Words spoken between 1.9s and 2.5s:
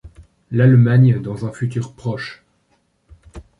proche.